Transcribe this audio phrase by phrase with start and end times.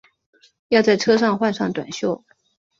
[0.69, 2.23] 要在车上换上短袖